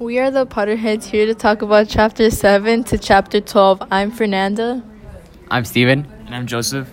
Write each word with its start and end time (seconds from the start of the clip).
We 0.00 0.20
are 0.20 0.30
the 0.30 0.46
Potterheads 0.46 1.06
here 1.06 1.26
to 1.26 1.34
talk 1.34 1.60
about 1.60 1.88
chapter 1.88 2.30
7 2.30 2.84
to 2.84 2.98
chapter 2.98 3.40
12. 3.40 3.82
I'm 3.90 4.12
Fernanda. 4.12 4.80
I'm 5.50 5.64
Steven. 5.64 6.06
And 6.24 6.36
I'm 6.36 6.46
Joseph. 6.46 6.88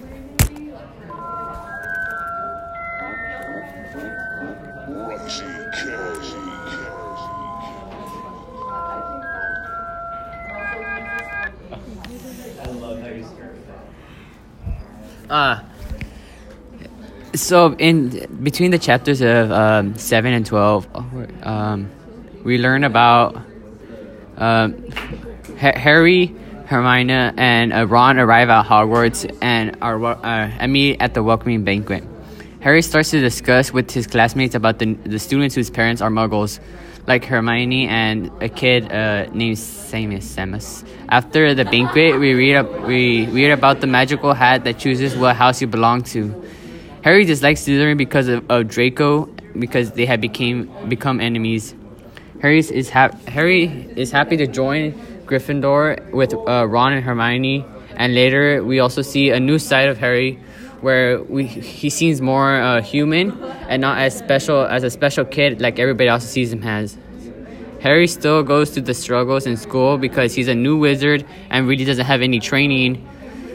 Uh, 15.29 15.61
so 17.35 17.75
in 17.75 18.41
between 18.41 18.71
the 18.71 18.79
chapters 18.79 19.21
of 19.21 19.51
um, 19.51 19.95
7 19.95 20.33
and 20.33 20.43
12, 20.43 20.87
um, 21.43 21.91
we 22.45 22.57
learn 22.59 22.85
about 22.85 23.35
Ha- 25.59 25.77
Harry, 25.77 26.27
Hermione, 26.67 27.33
and 27.37 27.73
uh, 27.73 27.87
Ron 27.87 28.19
arrive 28.19 28.49
at 28.49 28.65
Hogwarts 28.65 29.25
and 29.41 29.77
are 29.81 30.03
uh, 30.03 30.67
meet 30.67 30.97
at 30.99 31.13
the 31.13 31.23
welcoming 31.23 31.63
banquet. 31.63 32.03
Harry 32.61 32.81
starts 32.81 33.11
to 33.11 33.19
discuss 33.19 33.71
with 33.71 33.91
his 33.91 34.07
classmates 34.07 34.55
about 34.55 34.79
the, 34.79 34.93
the 34.93 35.19
students 35.19 35.55
whose 35.55 35.69
parents 35.69 36.01
are 36.01 36.09
muggles, 36.09 36.59
like 37.07 37.23
Hermione 37.25 37.87
and 37.87 38.31
a 38.41 38.49
kid 38.49 38.91
uh, 38.91 39.27
named 39.33 39.57
Seamus. 39.57 40.23
Seamus. 40.23 40.87
After 41.09 41.53
the 41.53 41.65
banquet, 41.65 42.19
we 42.19 42.33
read, 42.33 42.55
up, 42.55 42.87
we 42.87 43.27
read 43.27 43.51
about 43.51 43.81
the 43.81 43.87
magical 43.87 44.33
hat 44.33 44.63
that 44.65 44.79
chooses 44.79 45.15
what 45.15 45.35
house 45.35 45.61
you 45.61 45.67
belong 45.67 46.03
to. 46.03 46.43
Harry 47.03 47.25
dislikes 47.25 47.61
Slytherin 47.61 47.97
because 47.97 48.27
of, 48.27 48.49
of 48.49 48.67
Draco, 48.67 49.25
because 49.57 49.91
they 49.91 50.05
had 50.05 50.19
became 50.19 50.69
become 50.89 51.21
enemies. 51.21 51.75
Harry 52.41 52.59
is 52.59 52.89
ha- 52.89 53.11
Harry 53.27 53.63
is 53.95 54.11
happy 54.11 54.37
to 54.37 54.47
join 54.47 54.93
Gryffindor 55.25 56.11
with 56.11 56.33
uh, 56.33 56.67
Ron 56.67 56.93
and 56.93 57.03
Hermione, 57.03 57.65
and 57.95 58.13
later 58.13 58.63
we 58.63 58.79
also 58.79 59.01
see 59.01 59.29
a 59.31 59.39
new 59.39 59.57
side 59.57 59.89
of 59.89 59.97
Harry, 59.97 60.39
where 60.81 61.21
we 61.23 61.45
he 61.45 61.89
seems 61.89 62.21
more 62.21 62.55
uh, 62.55 62.81
human 62.81 63.31
and 63.69 63.81
not 63.81 63.97
as 63.97 64.17
special 64.17 64.65
as 64.65 64.83
a 64.83 64.89
special 64.89 65.25
kid 65.25 65.61
like 65.61 65.79
everybody 65.79 66.09
else 66.09 66.27
sees 66.27 66.51
him 66.51 66.63
as. 66.63 66.97
Harry 67.81 68.07
still 68.07 68.41
goes 68.41 68.71
through 68.71 68.83
the 68.83 68.93
struggles 68.93 69.45
in 69.45 69.55
school 69.55 69.97
because 69.97 70.33
he's 70.33 70.47
a 70.47 70.55
new 70.55 70.75
wizard 70.77 71.23
and 71.51 71.67
really 71.67 71.85
doesn't 71.85 72.05
have 72.05 72.21
any 72.21 72.39
training 72.39 73.07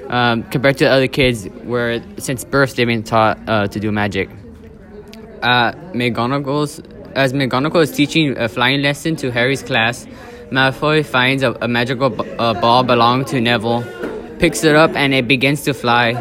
um, 0.09 0.45
compared 0.45 0.79
to 0.79 0.87
other 0.87 1.09
kids 1.09 1.47
where 1.65 2.01
since 2.19 2.45
birth 2.45 2.77
they've 2.77 2.87
been 2.87 3.03
taught 3.03 3.39
uh, 3.49 3.67
to 3.67 3.81
do 3.81 3.91
magic. 3.91 4.31
Uh, 5.43 5.73
McGonagall's 5.95 6.81
as 7.15 7.33
McGonagall 7.33 7.83
is 7.83 7.91
teaching 7.93 8.37
a 8.39 8.49
flying 8.49 8.83
lesson 8.83 9.17
to 9.17 9.31
Harry's 9.31 9.63
class, 9.63 10.07
Malfoy 10.51 11.05
finds 11.05 11.43
a, 11.43 11.53
a 11.61 11.69
magical 11.69 12.11
b- 12.11 12.29
uh, 12.39 12.55
ball 12.61 12.83
belonging 12.83 13.25
to 13.27 13.41
Neville, 13.41 13.85
picks 14.39 14.65
it 14.65 14.75
up, 14.75 14.95
and 14.97 15.15
it 15.15 15.29
begins 15.29 15.63
to 15.65 15.75
fly. 15.75 16.13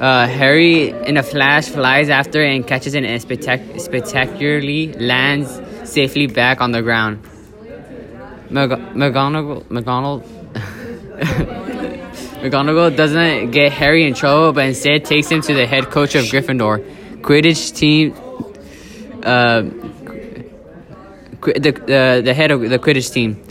Uh, 0.00 0.26
Harry, 0.26 0.90
in 0.90 1.16
a 1.16 1.22
flash, 1.22 1.68
flies 1.68 2.08
after 2.10 2.42
it 2.42 2.54
and 2.54 2.66
catches 2.66 2.94
it 2.94 3.04
and 3.04 3.22
spectac- 3.22 3.80
spectacularly 3.80 4.92
lands 4.94 5.60
safely 5.88 6.26
back 6.26 6.60
on 6.60 6.72
the 6.72 6.82
ground. 6.82 7.22
McG- 8.50 8.92
McGonagall, 8.94 9.62
McGonagall, 9.64 10.22
McGonagall 12.42 12.96
doesn't 12.96 13.52
get 13.52 13.72
Harry 13.72 14.04
in 14.04 14.14
trouble, 14.14 14.52
but 14.52 14.66
instead 14.66 15.04
takes 15.04 15.30
him 15.30 15.40
to 15.42 15.54
the 15.54 15.66
head 15.66 15.90
coach 15.90 16.14
of 16.14 16.24
Gryffindor, 16.24 17.20
Quidditch 17.20 17.74
team. 17.74 18.14
Uh, 19.22 19.62
the, 21.44 21.72
the 21.72 22.22
the 22.24 22.34
head 22.34 22.50
of 22.50 22.60
the 22.60 22.78
Quidditch 22.78 23.12
team. 23.12 23.42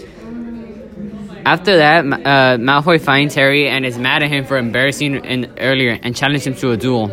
After 1.46 1.78
that, 1.78 2.06
uh, 2.06 2.58
Malfoy 2.58 3.02
finds 3.02 3.36
Harry 3.36 3.68
and 3.68 3.86
is 3.86 3.98
mad 3.98 4.24
at 4.24 4.30
him 4.30 4.46
for 4.46 4.58
embarrassing 4.58 5.24
him 5.24 5.54
earlier 5.60 6.00
and 6.02 6.16
challenges 6.16 6.48
him 6.48 6.56
to 6.56 6.72
a 6.72 6.78
duel. 6.78 7.12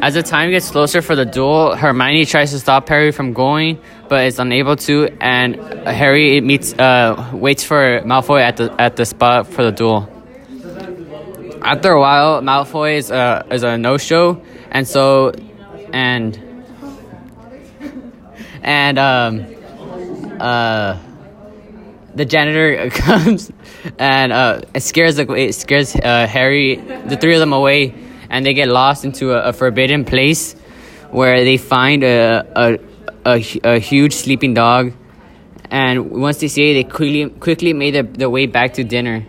As 0.00 0.14
the 0.14 0.22
time 0.22 0.50
gets 0.50 0.70
closer 0.70 1.02
for 1.02 1.16
the 1.16 1.24
duel, 1.24 1.74
Hermione 1.74 2.24
tries 2.24 2.52
to 2.52 2.60
stop 2.60 2.88
Harry 2.88 3.10
from 3.10 3.32
going, 3.32 3.80
but 4.08 4.26
is 4.26 4.38
unable 4.38 4.76
to, 4.76 5.08
and 5.20 5.56
Harry 5.86 6.40
meets 6.40 6.72
uh, 6.74 7.32
waits 7.34 7.64
for 7.64 8.00
Malfoy 8.02 8.42
at 8.42 8.56
the 8.58 8.72
at 8.80 8.94
the 8.94 9.04
spot 9.04 9.48
for 9.48 9.64
the 9.64 9.72
duel. 9.72 10.08
After 11.62 11.90
a 11.90 12.00
while, 12.00 12.40
Malfoy 12.42 12.98
is 12.98 13.10
a 13.10 13.44
is 13.50 13.64
a 13.64 13.76
no 13.76 13.98
show, 13.98 14.40
and 14.70 14.86
so 14.86 15.32
and 15.92 16.38
and 18.68 18.98
um 18.98 19.46
uh 20.38 20.98
the 22.14 22.24
janitor 22.26 22.90
comes 23.04 23.50
and 23.98 24.30
uh 24.32 24.60
scares 24.78 25.18
it 25.18 25.54
scares 25.54 25.96
uh, 25.96 26.26
Harry 26.26 26.76
the 26.76 27.16
three 27.16 27.34
of 27.34 27.40
them 27.40 27.52
away. 27.52 27.94
And 28.30 28.44
they 28.44 28.52
get 28.52 28.68
lost 28.68 29.06
into 29.06 29.32
a, 29.32 29.48
a 29.48 29.52
forbidden 29.54 30.04
place 30.04 30.52
where 31.10 31.44
they 31.44 31.56
find 31.56 32.04
a 32.04 32.44
a, 32.54 32.78
a, 33.24 33.60
a 33.64 33.78
huge 33.78 34.12
sleeping 34.12 34.52
dog. 34.52 34.92
And 35.70 36.10
once 36.10 36.38
they 36.38 36.48
see 36.48 36.70
it 36.70 36.74
they 36.74 36.84
quickly 36.84 37.30
quickly 37.30 37.72
made 37.72 37.94
their, 37.94 38.02
their 38.02 38.30
way 38.30 38.44
back 38.44 38.74
to 38.74 38.84
dinner. 38.84 39.24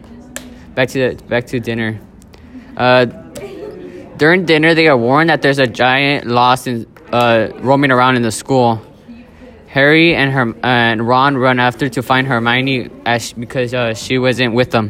Back 0.76 0.90
to 0.90 1.00
the 1.00 1.24
back 1.24 1.48
to 1.48 1.62
dinner. 1.62 2.02
Uh 2.76 3.06
during 4.18 4.46
dinner 4.46 4.74
they 4.74 4.88
are 4.88 4.98
warned 4.98 5.30
that 5.30 5.42
there's 5.42 5.60
a 5.60 5.68
giant 5.68 6.28
lost 6.28 6.68
in 6.68 6.86
uh 7.14 7.48
roaming 7.62 7.92
around 7.92 8.18
in 8.18 8.22
the 8.22 8.32
school 8.32 8.82
Harry 9.70 10.16
and 10.16 10.32
her 10.32 10.54
and 10.64 11.08
Ron 11.08 11.38
run 11.38 11.60
after 11.60 11.90
to 11.90 12.02
find 12.02 12.26
Hermione 12.26 12.90
as 13.06 13.34
because 13.34 13.72
uh, 13.72 13.94
she 13.94 14.18
wasn't 14.18 14.56
with 14.56 14.72
them. 14.72 14.90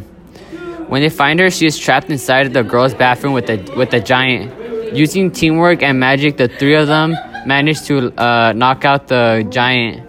When 0.88 1.02
they 1.02 1.10
find 1.10 1.40
her, 1.42 1.50
she 1.50 1.66
is 1.66 1.78
trapped 1.78 2.10
inside 2.10 2.48
of 2.48 2.54
the 2.54 2.64
girls' 2.64 2.94
bathroom 2.94 3.34
with 3.34 3.48
the 3.48 3.58
with 3.76 3.92
the 3.92 4.00
giant. 4.00 4.96
Using 4.96 5.32
teamwork 5.32 5.84
and 5.84 6.00
magic, 6.00 6.38
the 6.38 6.48
three 6.48 6.76
of 6.76 6.88
them 6.88 7.14
manage 7.46 7.84
to 7.88 8.14
uh, 8.18 8.54
knock 8.54 8.86
out 8.86 9.10
the 9.10 9.46
giant. 9.50 10.08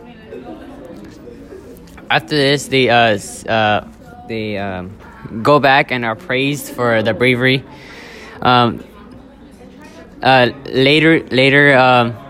After 2.08 2.36
this, 2.36 2.68
they 2.68 2.88
uh, 2.88 3.18
uh, 3.48 3.88
they 4.28 4.56
um, 4.56 4.96
go 5.42 5.58
back 5.58 5.90
and 5.90 6.04
are 6.04 6.16
praised 6.16 6.72
for 6.72 7.02
their 7.02 7.14
bravery. 7.14 7.64
Um, 8.40 8.84
uh, 10.22 10.50
later, 10.64 11.24
later. 11.26 11.76
Um, 11.76 12.29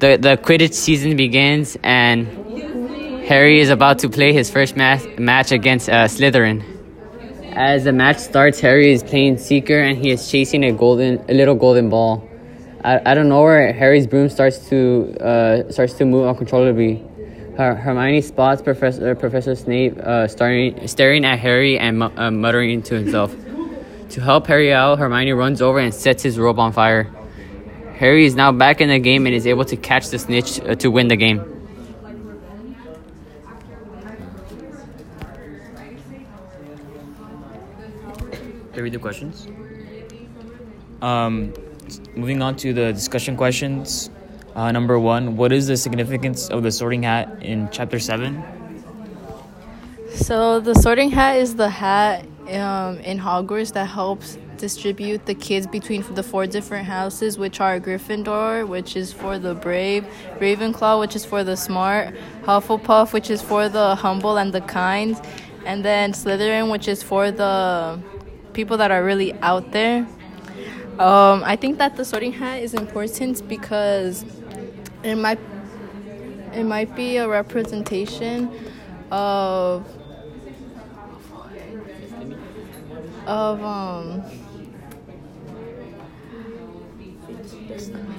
the 0.00 0.16
the 0.16 0.36
Quidditch 0.36 0.74
season 0.74 1.16
begins, 1.16 1.76
and 1.82 2.26
Harry 3.28 3.60
is 3.60 3.70
about 3.70 4.00
to 4.00 4.08
play 4.08 4.32
his 4.32 4.50
first 4.50 4.74
match 4.76 5.04
match 5.18 5.52
against 5.52 5.88
uh, 5.88 6.08
Slytherin. 6.08 6.64
As 7.52 7.84
the 7.84 7.92
match 7.92 8.18
starts, 8.18 8.60
Harry 8.60 8.92
is 8.92 9.02
playing 9.02 9.38
Seeker, 9.38 9.78
and 9.78 9.98
he 9.98 10.10
is 10.10 10.30
chasing 10.30 10.64
a 10.64 10.72
golden, 10.72 11.22
a 11.28 11.34
little 11.34 11.54
golden 11.54 11.90
ball. 11.90 12.26
I, 12.82 13.00
I 13.04 13.14
don't 13.14 13.28
know 13.28 13.42
where 13.42 13.72
Harry's 13.72 14.06
broom 14.06 14.30
starts 14.30 14.68
to 14.70 15.14
uh, 15.20 15.70
starts 15.70 15.94
to 15.94 16.04
move 16.06 16.26
uncontrollably. 16.26 17.04
Her, 17.58 17.74
Hermione 17.74 18.22
spots 18.22 18.62
Professor 18.62 19.14
Professor 19.14 19.54
Snape 19.54 19.98
uh, 19.98 20.26
staring 20.28 20.88
staring 20.88 21.24
at 21.26 21.38
Harry 21.38 21.78
and 21.78 21.98
mu- 21.98 22.16
uh, 22.16 22.30
muttering 22.30 22.82
to 22.84 22.94
himself. 22.94 23.34
To 24.10 24.20
help 24.20 24.46
Harry 24.46 24.72
out, 24.72 24.98
Hermione 24.98 25.32
runs 25.32 25.60
over 25.60 25.78
and 25.78 25.92
sets 25.92 26.22
his 26.22 26.38
robe 26.38 26.58
on 26.58 26.72
fire. 26.72 27.12
Harry 28.00 28.24
is 28.24 28.34
now 28.34 28.50
back 28.50 28.80
in 28.80 28.88
the 28.88 28.98
game 28.98 29.26
and 29.26 29.34
is 29.34 29.46
able 29.46 29.62
to 29.62 29.76
catch 29.76 30.08
the 30.08 30.18
snitch 30.18 30.58
uh, 30.60 30.74
to 30.74 30.90
win 30.90 31.08
the 31.08 31.16
game. 31.16 31.38
Can 38.72 38.74
I 38.74 38.78
read 38.80 38.94
the 38.94 38.98
questions? 38.98 39.46
Um, 41.02 41.52
moving 42.16 42.40
on 42.40 42.56
to 42.56 42.72
the 42.72 42.90
discussion 42.94 43.36
questions. 43.36 44.08
Uh, 44.54 44.72
number 44.72 44.98
one, 44.98 45.36
what 45.36 45.52
is 45.52 45.66
the 45.66 45.76
significance 45.76 46.48
of 46.48 46.62
the 46.62 46.72
sorting 46.72 47.02
hat 47.02 47.42
in 47.42 47.68
chapter 47.70 47.98
7? 47.98 48.42
So, 50.14 50.58
the 50.58 50.74
sorting 50.74 51.10
hat 51.10 51.36
is 51.36 51.54
the 51.54 51.68
hat 51.68 52.24
um, 52.48 52.96
in 53.00 53.18
Hogwarts 53.18 53.74
that 53.74 53.88
helps 53.88 54.38
distribute 54.60 55.26
the 55.26 55.34
kids 55.34 55.66
between 55.66 56.02
the 56.14 56.22
four 56.22 56.46
different 56.46 56.86
houses, 56.86 57.38
which 57.38 57.60
are 57.60 57.80
Gryffindor, 57.80 58.68
which 58.68 58.96
is 58.96 59.12
for 59.12 59.38
the 59.38 59.54
brave, 59.54 60.06
Ravenclaw, 60.38 61.00
which 61.00 61.16
is 61.16 61.24
for 61.24 61.42
the 61.42 61.56
smart, 61.56 62.14
Hufflepuff, 62.42 63.12
which 63.12 63.30
is 63.30 63.42
for 63.42 63.68
the 63.68 63.94
humble 63.96 64.36
and 64.36 64.52
the 64.52 64.60
kind, 64.60 65.20
and 65.66 65.84
then 65.84 66.12
Slytherin, 66.12 66.70
which 66.70 66.86
is 66.86 67.02
for 67.02 67.30
the 67.30 67.98
people 68.52 68.76
that 68.76 68.90
are 68.90 69.02
really 69.02 69.32
out 69.40 69.72
there. 69.72 70.06
Um, 70.98 71.42
I 71.44 71.56
think 71.56 71.78
that 71.78 71.96
the 71.96 72.04
sorting 72.04 72.32
hat 72.32 72.62
is 72.62 72.74
important 72.74 73.48
because 73.48 74.24
it 75.02 75.16
might 75.16 75.40
it 76.52 76.64
might 76.64 76.94
be 76.94 77.16
a 77.16 77.28
representation 77.28 78.50
of 79.10 79.86
of 83.26 83.62
um 83.62 84.22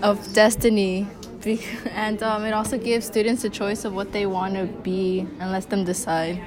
of 0.02 0.34
destiny 0.34 1.08
and 1.92 2.22
um, 2.22 2.46
it 2.46 2.54
also 2.54 2.78
gives 2.78 3.06
students 3.06 3.44
a 3.44 3.50
choice 3.50 3.84
of 3.84 3.94
what 3.94 4.12
they 4.12 4.26
want 4.26 4.54
to 4.54 4.66
be 4.66 5.22
and 5.40 5.52
lets 5.52 5.66
them 5.66 5.84
decide. 5.84 6.42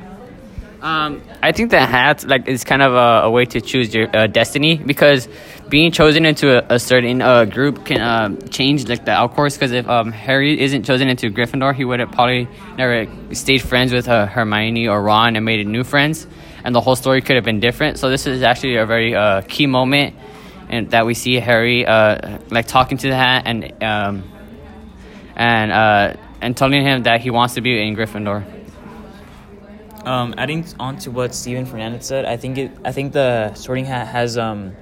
Um, 0.83 1.23
I 1.43 1.53
think 1.53 1.71
the 1.71 1.81
hat 1.81 2.25
like 2.29 2.47
is 2.47 2.63
kind 2.63 2.83
of 2.83 2.93
a, 2.93 3.27
a 3.27 3.31
way 3.31 3.47
to 3.47 3.61
choose 3.63 3.95
your 3.95 4.15
uh, 4.15 4.27
destiny 4.27 4.77
because 4.77 5.29
being 5.71 5.91
chosen 5.93 6.27
into 6.27 6.59
a, 6.59 6.75
a 6.75 6.79
certain 6.79 7.23
uh, 7.23 7.47
group 7.47 7.87
can 7.87 8.03
uh, 8.03 8.37
change 8.51 8.87
like 8.87 9.07
the 9.07 9.13
outcourse. 9.13 9.55
Because 9.55 9.73
if 9.73 9.89
um, 9.89 10.13
Harry 10.13 10.61
isn't 10.61 10.85
chosen 10.85 11.09
into 11.09 11.31
Gryffindor, 11.31 11.75
he 11.75 11.87
would 11.87 12.01
have 12.01 12.13
probably 12.13 12.47
never 12.77 13.07
stayed 13.35 13.63
friends 13.63 13.95
with 13.95 14.09
uh, 14.09 14.27
Hermione 14.27 14.87
or 14.87 15.03
Ron 15.03 15.37
and 15.37 15.45
made 15.45 15.67
new 15.67 15.85
friends, 15.85 16.27
and 16.65 16.75
the 16.75 16.83
whole 16.83 16.97
story 16.97 17.23
could 17.23 17.37
have 17.37 17.45
been 17.45 17.61
different. 17.61 17.99
So 17.99 18.11
this 18.11 18.27
is 18.27 18.43
actually 18.43 18.77
a 18.77 18.85
very 18.85 19.15
uh, 19.15 19.41
key 19.49 19.67
moment, 19.67 20.15
and 20.75 20.91
that 20.91 21.07
we 21.07 21.15
see 21.15 21.37
Harry 21.37 21.87
uh, 21.87 22.39
like 22.51 22.67
talking 22.67 22.99
to 22.99 23.09
the 23.09 23.15
hat 23.15 23.45
and 23.47 23.83
um, 23.83 24.25
and 25.37 25.73
uh, 25.73 26.17
and 26.41 26.57
telling 26.57 26.83
him 26.83 27.05
that 27.05 27.21
he 27.21 27.31
wants 27.31 27.55
to 27.55 27.61
be 27.61 27.81
in 27.81 27.95
Gryffindor. 27.95 28.45
Um, 30.05 30.35
adding 30.37 30.67
on 30.79 30.99
to 30.99 31.11
what 31.11 31.35
Steven 31.35 31.65
Fernandez 31.65 32.07
said, 32.07 32.25
I 32.27 32.37
think 32.37 32.59
it. 32.59 32.71
I 32.85 32.93
think 32.93 33.13
the 33.13 33.55
Sorting 33.55 33.87
Hat 33.87 34.09
has 34.09 34.37
um, 34.37 34.75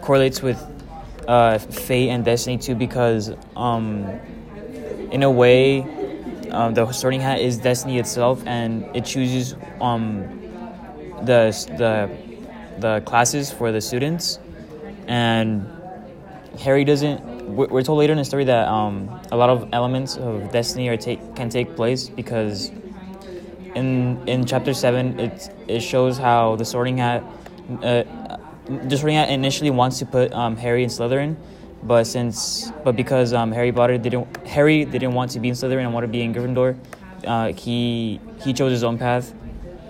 correlates 0.00 0.40
with 0.40 0.58
uh, 1.28 1.58
fate 1.58 2.08
and 2.08 2.24
destiny 2.24 2.56
too, 2.56 2.74
because 2.74 3.32
um, 3.54 4.06
in 5.10 5.22
a 5.22 5.30
way, 5.30 5.82
um, 6.52 6.72
the 6.72 6.90
Sorting 6.92 7.20
Hat 7.20 7.40
is 7.40 7.58
destiny 7.58 7.98
itself, 7.98 8.42
and 8.46 8.84
it 8.96 9.04
chooses 9.04 9.56
um, 9.80 10.22
the 11.24 11.50
the 11.76 12.08
the 12.80 13.02
classes 13.04 13.50
for 13.50 13.72
the 13.72 13.80
students, 13.80 14.38
and 15.06 15.66
Harry 16.60 16.84
doesn't. 16.84 17.20
We're 17.46 17.82
told 17.82 17.98
later 17.98 18.12
in 18.12 18.18
the 18.18 18.24
story 18.24 18.44
that 18.44 18.68
um, 18.68 19.20
a 19.30 19.36
lot 19.36 19.50
of 19.50 19.68
elements 19.72 20.16
of 20.16 20.50
destiny 20.52 20.88
are 20.88 20.96
take 20.96 21.36
can 21.36 21.48
take 21.48 21.76
place 21.76 22.08
because 22.08 22.70
in 23.74 24.18
in 24.26 24.44
chapter 24.46 24.74
seven, 24.74 25.18
it 25.20 25.50
it 25.68 25.80
shows 25.80 26.18
how 26.18 26.56
the 26.56 26.64
Sorting 26.64 26.98
Hat, 26.98 27.22
uh, 27.82 28.02
the 28.66 28.96
Sorting 28.96 29.16
Hat 29.16 29.28
initially 29.28 29.70
wants 29.70 29.98
to 29.98 30.06
put 30.06 30.32
um, 30.32 30.56
Harry 30.56 30.82
in 30.82 30.88
Slytherin, 30.88 31.36
but 31.82 32.04
since 32.04 32.72
but 32.84 32.96
because 32.96 33.32
um, 33.32 33.52
Harry 33.52 33.70
Potter 33.70 33.98
didn't 33.98 34.26
Harry 34.46 34.84
didn't 34.84 35.12
want 35.12 35.30
to 35.32 35.40
be 35.40 35.48
in 35.48 35.54
Slytherin 35.54 35.84
and 35.84 35.94
wanted 35.94 36.08
to 36.08 36.12
be 36.12 36.22
in 36.22 36.34
Gryffindor, 36.34 36.76
uh, 37.26 37.52
he 37.52 38.18
he 38.42 38.52
chose 38.52 38.72
his 38.72 38.82
own 38.82 38.98
path, 38.98 39.34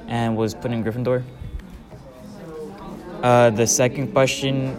and 0.09 0.37
was 0.37 0.55
put 0.55 0.73
in 0.73 0.85
Gryffindor. 0.85 1.23
Uh, 3.23 3.51
the 3.51 3.67
second 3.67 4.13
question. 4.13 4.77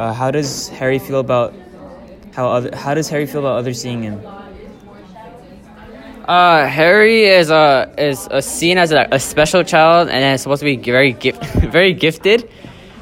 Uh, 0.00 0.14
how 0.14 0.30
does 0.30 0.70
Harry 0.70 0.98
feel 0.98 1.20
about 1.20 1.52
how 2.32 2.48
other, 2.48 2.74
how 2.74 2.94
does 2.94 3.10
Harry 3.10 3.26
feel 3.26 3.40
about 3.40 3.58
others 3.58 3.82
seeing 3.82 4.02
him? 4.02 4.18
Uh, 6.26 6.66
Harry 6.66 7.24
is 7.26 7.50
a 7.50 7.92
is 7.98 8.26
a 8.30 8.40
seen 8.40 8.78
as 8.78 8.92
a, 8.92 9.06
a 9.12 9.20
special 9.20 9.62
child 9.62 10.08
and 10.08 10.34
is 10.34 10.40
supposed 10.40 10.60
to 10.60 10.64
be 10.64 10.78
very 10.78 11.12
gift, 11.12 11.44
very 11.70 11.92
gifted. 11.92 12.48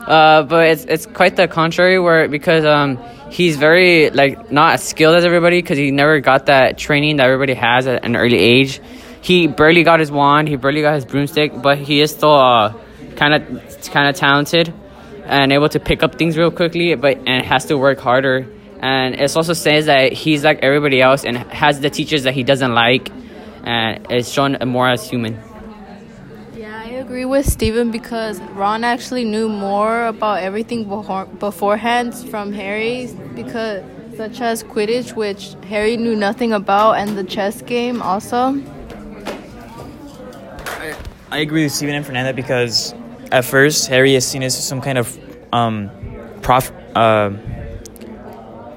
Uh, 0.09 0.43
but 0.43 0.67
it's 0.67 0.85
it's 0.87 1.06
quite 1.06 1.37
the 1.37 1.47
contrary 1.47 2.00
where 2.00 2.27
because 2.27 2.65
um 2.65 2.99
he's 3.31 3.56
very 3.56 4.11
like 4.11 4.50
not 4.50 4.75
as 4.75 4.83
skilled 4.83 5.15
as 5.15 5.25
everybody 5.25 5.62
because 5.62 5.79
he 5.79 5.93
never 5.93 6.19
got 6.19 6.47
that 6.47 6.79
training 6.79 7.19
that 7.19 7.27
everybody 7.27 7.55
has 7.55 7.87
at 7.87 8.05
an 8.05 8.17
early 8.17 8.39
age. 8.39 8.81
He 9.21 9.47
barely 9.47 9.85
got 9.85 10.00
his 10.00 10.11
wand. 10.11 10.49
He 10.49 10.56
barely 10.56 10.83
got 10.83 10.95
his 10.97 11.05
broomstick, 11.05 11.62
but 11.62 11.79
he 11.79 12.00
is 12.00 12.11
still 12.11 12.35
uh 12.35 12.75
kind 13.15 13.35
of 13.35 13.91
kind 13.93 14.09
of 14.09 14.17
talented 14.17 14.75
and 15.29 15.53
able 15.53 15.69
to 15.69 15.79
pick 15.79 16.03
up 16.03 16.17
things 16.17 16.37
real 16.37 16.51
quickly. 16.51 16.95
But 16.95 17.19
and 17.27 17.45
has 17.47 17.67
to 17.67 17.79
work 17.79 18.01
harder. 18.01 18.47
And 18.81 19.15
it 19.15 19.37
also 19.37 19.53
says 19.53 19.87
that 19.87 20.13
he's 20.13 20.45
like 20.45 20.61
everybody 20.63 21.01
else 21.01 21.25
and 21.25 21.37
has 21.37 21.81
the 21.81 21.91
teachers 21.91 22.23
that 22.25 22.35
he 22.35 22.45
doesn't 22.45 22.75
like, 22.75 23.11
and 23.65 24.07
is 24.11 24.33
shown 24.33 24.57
more 24.67 24.89
as 24.89 25.09
human. 25.09 25.39
Yeah, 26.57 26.83
I 26.85 26.91
agree 26.91 27.25
with 27.25 27.47
Steven 27.47 27.91
because 27.91 28.41
Ron 28.55 28.85
actually 28.85 29.25
knew 29.25 29.49
more 29.49 30.07
about 30.07 30.43
everything 30.43 30.85
before, 30.89 31.27
beforehand 31.27 32.15
from 32.15 32.53
Harry 32.53 33.09
because 33.35 33.85
such 34.17 34.41
as 34.41 34.65
Quidditch, 34.65 35.15
which 35.15 35.55
Harry 35.69 35.97
knew 35.97 36.17
nothing 36.17 36.53
about, 36.53 36.95
and 36.95 37.17
the 37.17 37.23
chess 37.23 37.63
game 37.63 38.03
also. 38.03 38.61
I 41.31 41.39
agree 41.39 41.63
with 41.65 41.73
Steven 41.73 41.95
and 41.95 42.05
Fernanda 42.05 42.33
because 42.33 42.95
at 43.31 43.45
first 43.45 43.89
Harry 43.89 44.15
is 44.15 44.27
seen 44.27 44.43
as 44.43 44.57
some 44.57 44.81
kind 44.81 44.99
of 44.99 45.19
um, 45.53 45.91
prof, 46.43 46.73
uh, 46.95 47.31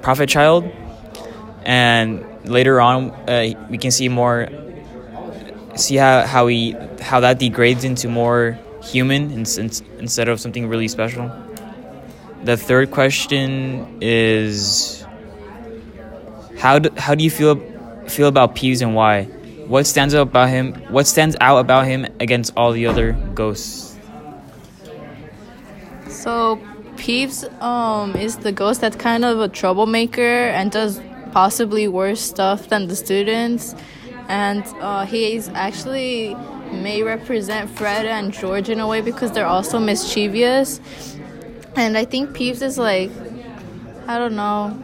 prophet 0.02 0.30
child, 0.30 0.70
and 1.66 2.26
later 2.46 2.82
on 2.82 3.12
uh, 3.30 3.68
we 3.70 3.78
can 3.78 3.92
see 3.92 4.10
more 4.10 4.48
see 5.76 5.96
how 5.96 6.26
how 6.26 6.48
he 6.48 6.76
how 7.00 7.20
that 7.20 7.40
degrades 7.40 7.84
into 7.84 8.08
more 8.08 8.58
human 8.84 9.32
in, 9.32 9.46
in, 9.58 9.72
instead 10.00 10.28
of 10.28 10.40
something 10.40 10.68
really 10.68 10.88
special. 10.88 11.32
The 12.44 12.58
third 12.58 12.92
question 12.92 14.00
is 14.02 15.06
how 16.58 16.80
do, 16.80 16.90
how 16.98 17.16
do 17.16 17.24
you 17.24 17.32
feel 17.32 17.56
feel 18.08 18.28
about 18.28 18.56
Peeves 18.56 18.82
and 18.82 18.96
why? 18.96 19.26
What 19.68 19.86
stands 19.88 20.14
out 20.14 20.24
about 20.24 20.50
him? 20.50 20.74
What 20.90 21.08
stands 21.08 21.38
out 21.40 21.60
about 21.60 21.86
him 21.86 22.08
against 22.20 22.54
all 22.58 22.72
the 22.74 22.88
other 22.88 23.14
ghosts? 23.34 23.91
So 26.22 26.60
Peeves 26.98 27.50
um 27.64 28.16
is 28.16 28.38
the 28.38 28.52
ghost 28.52 28.82
that's 28.82 28.96
kind 28.96 29.26
of 29.26 29.40
a 29.40 29.48
troublemaker 29.48 30.36
and 30.58 30.72
does 30.72 31.02
possibly 31.32 31.88
worse 31.88 32.22
stuff 32.22 32.70
than 32.70 32.88
the 32.88 32.96
students, 32.96 33.74
and 34.28 34.64
uh, 34.80 35.06
he 35.06 35.34
is 35.34 35.50
actually 35.50 36.36
may 36.72 37.02
represent 37.02 37.72
Fred 37.72 38.06
and 38.06 38.32
George 38.32 38.70
in 38.70 38.80
a 38.80 38.88
way 38.88 39.02
because 39.02 39.32
they're 39.32 39.54
also 39.58 39.80
mischievous, 39.80 40.80
and 41.76 41.98
I 41.98 42.06
think 42.06 42.38
Peeves 42.38 42.62
is 42.62 42.78
like 42.78 43.10
I 44.08 44.20
don't 44.20 44.36
know 44.36 44.78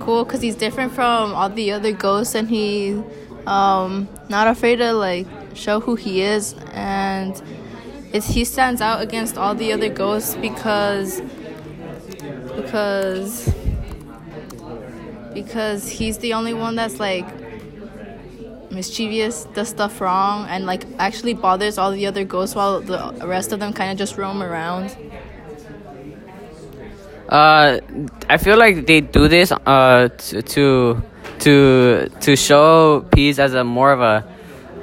cool 0.00 0.24
because 0.24 0.40
he's 0.40 0.56
different 0.56 0.92
from 0.92 1.34
all 1.34 1.50
the 1.50 1.70
other 1.70 1.92
ghosts 1.92 2.34
and 2.34 2.48
he's 2.48 2.98
um 3.46 4.08
not 4.28 4.48
afraid 4.48 4.76
to 4.76 4.92
like 4.92 5.28
show 5.54 5.78
who 5.78 5.94
he 5.94 6.22
is. 6.22 6.54
And 6.72 7.40
it's 8.12 8.26
he 8.28 8.44
stands 8.44 8.80
out 8.80 9.00
against 9.00 9.36
all 9.38 9.54
the 9.54 9.72
other 9.72 9.88
ghosts 9.88 10.34
because 10.36 11.20
because 12.56 13.48
because 15.34 15.88
he's 15.88 16.18
the 16.18 16.32
only 16.34 16.54
one 16.54 16.76
that's 16.76 16.98
like 16.98 17.26
mischievous, 18.70 19.44
does 19.54 19.68
stuff 19.68 20.00
wrong, 20.00 20.46
and 20.48 20.66
like 20.66 20.84
actually 20.98 21.34
bothers 21.34 21.78
all 21.78 21.92
the 21.92 22.06
other 22.06 22.24
ghosts 22.24 22.54
while 22.54 22.80
the 22.80 23.12
rest 23.24 23.52
of 23.52 23.60
them 23.60 23.72
kind 23.72 23.90
of 23.90 23.98
just 23.98 24.16
roam 24.16 24.42
around. 24.42 24.96
Uh, 27.28 27.78
I 28.28 28.38
feel 28.38 28.58
like 28.58 28.86
they 28.86 29.00
do 29.00 29.28
this 29.28 29.52
uh 29.52 30.08
to 30.08 30.42
to 30.42 31.02
to, 31.40 32.08
to 32.20 32.36
show 32.36 33.02
Peeves 33.10 33.38
as 33.38 33.54
a 33.54 33.64
more 33.64 33.92
of 33.92 34.00
a, 34.00 34.24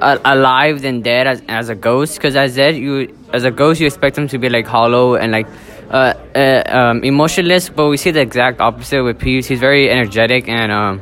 a 0.02 0.20
alive 0.26 0.82
than 0.82 1.02
dead 1.02 1.28
as, 1.28 1.42
as 1.48 1.70
a 1.70 1.76
ghost. 1.76 2.16
Because 2.16 2.36
as 2.36 2.56
dead, 2.56 2.76
you 2.76 3.16
as 3.34 3.44
a 3.44 3.52
ghost, 3.52 3.80
you 3.80 3.86
expect 3.88 4.18
him 4.18 4.28
to 4.30 4.38
be 4.38 4.50
like 4.50 4.66
hollow 4.66 5.16
and 5.16 5.32
like 5.32 5.48
uh, 5.90 6.14
uh 6.36 6.64
um, 6.68 7.04
emotionless. 7.04 7.70
But 7.70 7.88
we 7.90 7.98
see 7.98 8.12
the 8.12 8.22
exact 8.22 8.62
opposite 8.62 9.04
with 9.04 9.20
Peeves. 9.20 9.46
He's 9.46 9.60
very 9.60 9.90
energetic 9.90 10.48
and 10.48 10.72
um 10.72 11.02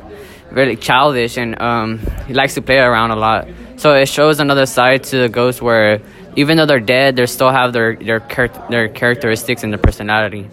very 0.50 0.76
childish 0.76 1.36
and 1.36 1.60
um 1.60 1.98
he 2.26 2.34
likes 2.34 2.54
to 2.54 2.62
play 2.62 2.78
around 2.78 3.10
a 3.10 3.16
lot. 3.16 3.48
So 3.76 3.94
it 3.94 4.08
shows 4.08 4.40
another 4.40 4.66
side 4.66 5.04
to 5.04 5.18
the 5.18 5.28
ghost 5.28 5.60
where 5.60 6.00
even 6.36 6.56
though 6.56 6.66
they're 6.66 6.80
dead, 6.80 7.16
they 7.16 7.26
still 7.26 7.50
have 7.50 7.72
their 7.72 7.96
their 7.96 8.20
char- 8.20 8.68
their 8.70 8.88
characteristics 8.88 9.62
and 9.62 9.72
their 9.72 9.78
personality. 9.80 10.48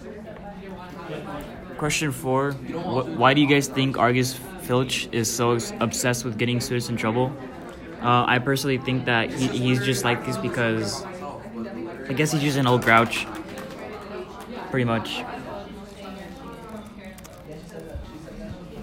Question 1.78 2.12
four: 2.12 2.52
wh- 2.52 3.18
Why 3.18 3.34
do 3.34 3.40
you 3.40 3.46
guys 3.46 3.68
think 3.68 3.98
Argus 3.98 4.34
Filch 4.62 5.08
is 5.12 5.30
so 5.30 5.58
obsessed 5.80 6.24
with 6.24 6.38
getting 6.38 6.60
students 6.60 6.88
in 6.88 6.96
trouble? 6.96 7.32
Uh, 8.00 8.24
I 8.26 8.38
personally 8.38 8.78
think 8.78 9.06
that 9.06 9.30
he, 9.30 9.48
he's 9.48 9.82
just 9.84 10.04
like 10.04 10.24
this 10.26 10.36
because 10.36 11.04
I 12.08 12.12
guess 12.12 12.32
he's 12.32 12.56
an 12.56 12.66
old 12.66 12.82
grouch, 12.82 13.26
pretty 14.70 14.84
much. 14.84 15.24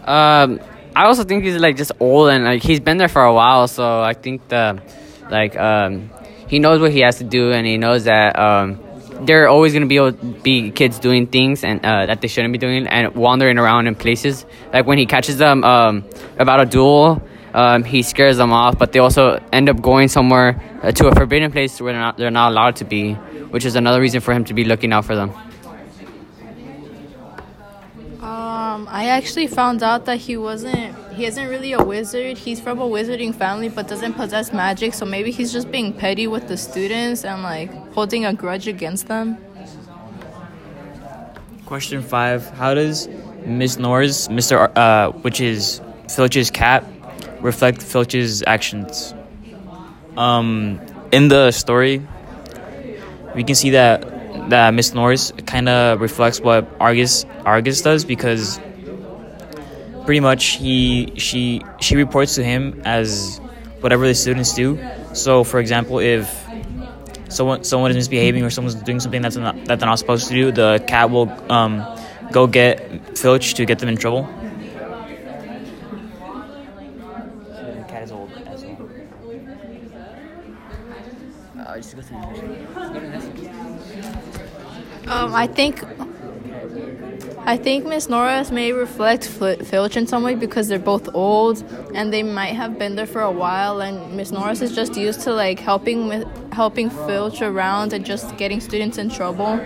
Um, 0.06 0.60
I 0.96 1.06
also 1.06 1.24
think 1.24 1.44
he's 1.44 1.58
like 1.58 1.78
just 1.78 1.92
old 2.00 2.30
and 2.30 2.44
like 2.44 2.64
he's 2.64 2.80
been 2.80 2.98
there 2.98 3.08
for 3.08 3.24
a 3.24 3.34
while, 3.34 3.68
so 3.68 4.02
I 4.02 4.14
think 4.14 4.48
the 4.48 4.82
like 5.30 5.56
um 5.56 6.10
he 6.48 6.60
knows 6.60 6.82
what 6.82 6.92
he 6.92 7.00
has 7.02 7.20
to 7.20 7.24
do 7.24 7.52
and 7.52 7.66
he 7.66 7.78
knows 7.78 8.06
that 8.06 8.38
um 8.38 8.80
there 9.22 9.44
are 9.46 9.48
always 9.48 9.74
gonna 9.74 9.86
be 9.86 10.00
be 10.42 10.72
kids 10.72 10.98
doing 11.00 11.28
things 11.28 11.64
and 11.64 11.86
uh, 11.86 12.08
that 12.08 12.22
they 12.22 12.28
shouldn't 12.28 12.52
be 12.52 12.58
doing 12.58 12.88
and 12.88 13.16
wandering 13.16 13.60
around 13.60 13.88
in 13.88 13.96
places. 13.96 14.46
Like 14.74 14.88
when 14.88 14.98
he 14.98 15.06
catches 15.06 15.38
them 15.38 15.64
um 15.64 16.04
about 16.40 16.62
a 16.62 16.66
duel. 16.66 17.22
Um, 17.54 17.84
he 17.84 18.02
scares 18.02 18.38
them 18.38 18.54
off, 18.54 18.78
but 18.78 18.94
they 18.94 19.00
also 19.00 19.44
end 19.52 19.70
up 19.70 19.82
going 19.82 20.08
somewhere 20.08 20.62
uh, 20.82 20.92
to 20.94 21.08
a 21.08 21.16
forbidden 21.16 21.52
place 21.52 21.82
where 21.82 21.92
they're 21.92 22.02
not, 22.02 22.18
they're 22.18 22.32
not 22.32 22.52
allowed 22.52 22.78
to 22.78 22.86
be, 22.86 23.14
which 23.52 23.66
is 23.66 23.76
another 23.76 24.00
reason 24.00 24.22
for 24.22 24.34
him 24.34 24.46
to 24.46 24.54
be 24.54 24.64
looking 24.64 24.94
out 24.94 25.06
for 25.06 25.16
them. 25.16 25.32
Um, 28.22 28.88
I 28.90 29.08
actually 29.10 29.48
found 29.48 29.84
out 29.84 30.06
that 30.06 30.18
he 30.18 30.38
wasn't. 30.38 30.96
He 31.14 31.26
isn't 31.26 31.48
really 31.48 31.74
a 31.74 31.84
wizard. 31.84 32.38
He's 32.38 32.62
from 32.62 32.80
a 32.80 32.88
wizarding 32.88 33.36
family, 33.36 33.68
but 33.68 33.88
doesn't 33.88 34.14
possess 34.14 34.54
magic. 34.54 34.94
So 34.94 35.06
maybe 35.06 35.32
he's 35.32 35.52
just 35.52 35.72
being 35.72 35.92
petty 35.92 36.28
with 36.28 36.48
the 36.48 36.56
students 36.56 37.26
and 37.26 37.44
like 37.44 37.72
holding 37.94 38.26
a 38.26 38.34
grudge 38.34 38.68
against 38.68 39.08
them. 39.08 39.38
Question 41.66 42.02
five: 42.02 42.48
How 42.52 42.74
does 42.76 43.10
Miss 43.46 43.78
Norris, 43.78 44.30
Mister, 44.30 44.58
Ar- 44.60 44.72
uh, 44.76 45.12
which 45.12 45.42
is 45.42 45.82
Filch's 46.08 46.52
cat, 46.52 46.86
reflect 47.42 47.82
Filch's 47.82 48.44
actions? 48.46 49.14
Um, 50.18 50.80
in 51.12 51.28
the 51.28 51.52
story, 51.52 52.06
we 53.36 53.44
can 53.44 53.56
see 53.56 53.72
that 53.72 54.50
that 54.50 54.74
Miss 54.74 54.94
Norris 54.94 55.32
kind 55.46 55.70
of 55.70 56.02
reflects 56.02 56.40
what 56.40 56.68
Argus 56.80 57.26
Argus 57.46 57.82
does 57.82 58.06
because 58.06 58.60
pretty 60.06 60.20
much 60.20 60.58
he 60.58 61.14
she 61.18 61.62
she 61.80 61.96
reports 61.96 62.36
to 62.36 62.44
him 62.44 62.82
as 62.86 63.40
whatever 63.82 64.08
the 64.08 64.16
students 64.16 64.54
do. 64.54 64.80
So, 65.14 65.44
for 65.44 65.60
example, 65.60 66.00
if 66.00 66.30
someone 67.30 67.64
someone 67.64 67.92
is 67.92 67.98
misbehaving 67.98 68.44
or 68.44 68.50
someone's 68.50 68.76
doing 68.76 69.00
something 69.00 69.22
that's 69.22 69.36
not, 69.36 69.56
that 69.66 69.80
they're 69.80 69.88
not 69.88 70.00
supposed 70.00 70.28
to 70.28 70.34
do, 70.34 70.52
the 70.52 70.84
cat 70.88 71.10
will 71.10 71.30
um, 71.52 71.86
go 72.32 72.48
get 72.48 73.18
Filch 73.18 73.56
to 73.56 73.66
get 73.66 73.80
them 73.80 73.90
in 73.90 73.98
trouble. 73.98 74.30
The 78.02 78.08
cat 78.08 78.08
is 78.08 78.12
old. 78.12 78.32
As 78.48 78.64
well. 78.64 78.90
Um, 85.08 85.36
I 85.36 85.48
think. 85.48 85.84
I 87.44 87.58
think 87.58 87.86
Miss 87.86 88.08
Norris 88.08 88.52
may 88.52 88.72
reflect 88.72 89.28
Fl- 89.28 89.54
Filch 89.64 89.98
in 89.98 90.06
some 90.06 90.24
way 90.24 90.36
because 90.36 90.68
they're 90.68 90.78
both 90.78 91.10
old 91.16 91.64
and 91.96 92.14
they 92.14 92.22
might 92.24 92.54
have 92.56 92.78
been 92.78 92.96
there 92.96 93.08
for 93.08 93.22
a 93.22 93.32
while. 93.32 93.82
And 93.82 94.16
Miss 94.16 94.32
Norris 94.32 94.62
is 94.62 94.76
just 94.76 94.96
used 94.96 95.22
to 95.22 95.34
like 95.34 95.60
helping 95.60 96.08
Mi- 96.08 96.26
helping 96.52 96.90
Filch 96.90 97.42
around 97.42 97.94
and 97.94 98.06
just 98.06 98.38
getting 98.38 98.62
students 98.62 98.98
in 98.98 99.10
trouble. 99.10 99.60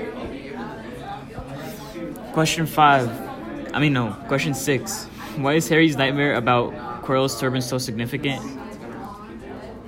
Question 2.33 2.65
five. 2.65 3.09
I 3.73 3.79
mean, 3.79 3.93
no. 3.93 4.13
Question 4.27 4.53
six. 4.53 5.05
Why 5.35 5.53
is 5.55 5.67
Harry's 5.67 5.97
nightmare 5.97 6.35
about 6.35 6.73
Quirrell's 7.05 7.39
turban 7.39 7.61
so 7.61 7.77
significant? 7.77 8.41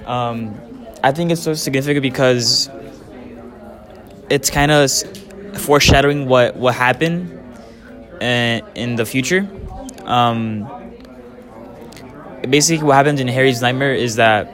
Um, 0.05 0.55
I 1.03 1.11
think 1.11 1.31
it's 1.31 1.41
so 1.41 1.53
significant 1.53 2.01
because 2.01 2.69
it's 4.29 4.49
kind 4.49 4.71
of 4.71 4.91
foreshadowing 5.57 6.27
what 6.27 6.55
what 6.55 6.75
happened 6.75 7.33
uh, 8.21 8.61
in 8.75 8.95
the 8.95 9.05
future. 9.05 9.47
Um, 10.05 10.69
basically, 12.49 12.85
what 12.85 12.95
happens 12.95 13.19
in 13.19 13.27
Harry's 13.27 13.61
nightmare 13.61 13.93
is 13.93 14.15
that 14.15 14.53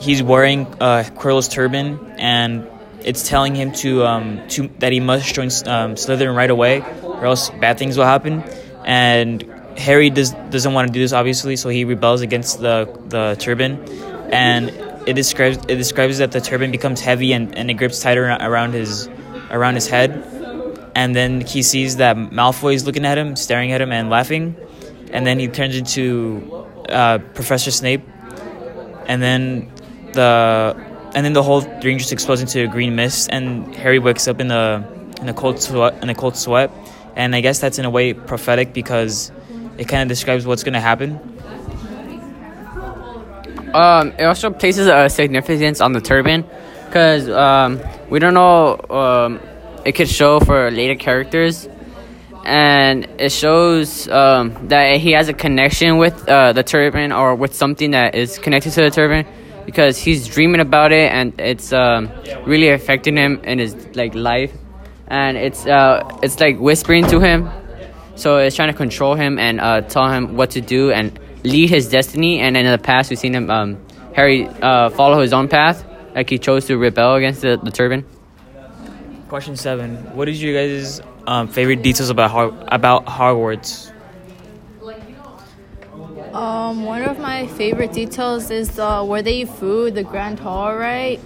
he's 0.00 0.22
wearing 0.22 0.66
uh, 0.80 1.04
Quirrell's 1.16 1.48
turban, 1.48 1.98
and 2.18 2.66
it's 3.04 3.28
telling 3.28 3.54
him 3.54 3.72
to 3.72 4.04
um, 4.06 4.48
to 4.48 4.68
that 4.78 4.92
he 4.92 5.00
must 5.00 5.34
join 5.34 5.46
um, 5.66 5.94
Slytherin 5.94 6.34
right 6.34 6.50
away, 6.50 6.82
or 7.02 7.26
else 7.26 7.50
bad 7.50 7.78
things 7.78 7.96
will 7.96 8.06
happen. 8.06 8.42
And 8.84 9.57
Harry 9.78 10.10
does 10.10 10.32
doesn't 10.50 10.74
want 10.74 10.88
to 10.88 10.92
do 10.92 11.00
this, 11.00 11.12
obviously, 11.12 11.56
so 11.56 11.68
he 11.68 11.84
rebels 11.84 12.20
against 12.20 12.60
the 12.60 12.86
the 13.08 13.36
turban, 13.38 13.80
and 14.32 14.70
it 15.06 15.14
describes 15.14 15.56
it 15.68 15.76
describes 15.76 16.18
that 16.18 16.32
the 16.32 16.40
turban 16.40 16.70
becomes 16.70 17.00
heavy 17.00 17.32
and, 17.32 17.56
and 17.56 17.70
it 17.70 17.74
grips 17.74 18.00
tighter 18.00 18.24
around 18.26 18.72
his 18.74 19.08
around 19.50 19.74
his 19.74 19.88
head, 19.88 20.10
and 20.94 21.14
then 21.14 21.40
he 21.40 21.62
sees 21.62 21.96
that 21.96 22.16
Malfoy 22.16 22.74
is 22.74 22.84
looking 22.84 23.06
at 23.06 23.16
him, 23.16 23.36
staring 23.36 23.72
at 23.72 23.80
him, 23.80 23.92
and 23.92 24.10
laughing, 24.10 24.56
and 25.12 25.26
then 25.26 25.38
he 25.38 25.46
turns 25.48 25.76
into 25.76 26.66
uh, 26.88 27.18
Professor 27.34 27.70
Snape, 27.70 28.02
and 29.06 29.22
then 29.22 29.72
the 30.12 30.76
and 31.14 31.24
then 31.24 31.32
the 31.32 31.42
whole 31.42 31.60
thing 31.60 31.98
just 31.98 32.12
explodes 32.12 32.40
into 32.40 32.64
a 32.64 32.66
green 32.66 32.96
mist, 32.96 33.30
and 33.32 33.74
Harry 33.76 34.00
wakes 34.00 34.26
up 34.26 34.40
in 34.40 34.50
a 34.50 34.86
in 35.20 35.28
a 35.28 35.34
cold 35.34 35.62
sweat 35.62 36.02
in 36.02 36.10
a 36.10 36.14
cold 36.14 36.36
sweat, 36.36 36.70
and 37.14 37.34
I 37.34 37.40
guess 37.40 37.60
that's 37.60 37.78
in 37.78 37.84
a 37.84 37.90
way 37.90 38.12
prophetic 38.12 38.74
because 38.74 39.30
it 39.78 39.88
kind 39.88 40.02
of 40.02 40.08
describes 40.08 40.46
what's 40.46 40.64
gonna 40.64 40.80
happen. 40.80 41.18
Um, 43.72 44.12
it 44.18 44.24
also 44.24 44.50
places 44.50 44.86
a 44.86 45.08
significance 45.08 45.80
on 45.80 45.92
the 45.92 46.00
turban, 46.00 46.44
because 46.86 47.28
um, 47.28 47.80
we 48.08 48.18
don't 48.18 48.34
know. 48.34 48.78
Um, 48.90 49.40
it 49.84 49.92
could 49.92 50.08
show 50.08 50.40
for 50.40 50.70
later 50.70 50.94
characters, 50.94 51.68
and 52.44 53.06
it 53.18 53.30
shows 53.30 54.08
um, 54.08 54.68
that 54.68 54.96
he 54.96 55.12
has 55.12 55.28
a 55.28 55.34
connection 55.34 55.98
with 55.98 56.28
uh, 56.28 56.52
the 56.54 56.62
turban 56.62 57.12
or 57.12 57.34
with 57.34 57.54
something 57.54 57.90
that 57.92 58.14
is 58.14 58.38
connected 58.38 58.72
to 58.72 58.80
the 58.80 58.90
turban, 58.90 59.26
because 59.66 59.98
he's 59.98 60.26
dreaming 60.26 60.60
about 60.60 60.90
it 60.92 61.12
and 61.12 61.38
it's 61.38 61.72
um, 61.72 62.10
really 62.46 62.70
affecting 62.70 63.16
him 63.16 63.38
in 63.44 63.58
his 63.58 63.76
like 63.94 64.14
life, 64.14 64.52
and 65.08 65.36
it's 65.36 65.66
uh, 65.66 66.02
it's 66.22 66.40
like 66.40 66.58
whispering 66.58 67.06
to 67.08 67.20
him, 67.20 67.50
so 68.18 68.38
it's 68.38 68.56
trying 68.56 68.70
to 68.72 68.76
control 68.76 69.14
him 69.14 69.38
and 69.38 69.60
uh, 69.60 69.80
tell 69.82 70.08
him 70.10 70.36
what 70.36 70.50
to 70.50 70.60
do 70.60 70.90
and 70.90 71.18
lead 71.44 71.70
his 71.70 71.88
destiny. 71.88 72.40
And 72.40 72.56
in 72.56 72.66
the 72.66 72.78
past, 72.78 73.10
we've 73.10 73.18
seen 73.18 73.34
him 73.34 73.48
um, 73.48 73.78
Harry 74.14 74.46
uh, 74.46 74.90
follow 74.90 75.20
his 75.20 75.32
own 75.32 75.48
path, 75.48 75.84
like 76.14 76.28
he 76.28 76.38
chose 76.38 76.66
to 76.66 76.76
rebel 76.76 77.14
against 77.14 77.42
the, 77.42 77.56
the 77.56 77.70
turban. 77.70 78.04
Question 79.28 79.56
seven: 79.56 79.96
What 80.16 80.28
is 80.28 80.42
your 80.42 80.54
guys' 80.54 81.00
um, 81.26 81.48
favorite 81.48 81.82
details 81.82 82.10
about 82.10 82.30
Har- 82.30 82.54
about 82.68 83.06
Hogwarts? 83.06 83.92
Um, 86.32 86.84
one 86.84 87.02
of 87.02 87.18
my 87.18 87.46
favorite 87.46 87.92
details 87.92 88.50
is 88.50 88.78
uh, 88.78 89.04
where 89.04 89.22
they 89.22 89.42
eat 89.42 89.48
food, 89.48 89.94
the 89.94 90.02
Grand 90.02 90.38
Hall, 90.38 90.74
right? 90.74 91.20